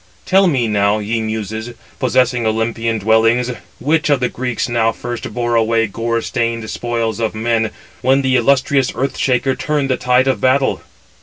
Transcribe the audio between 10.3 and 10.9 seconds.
battle.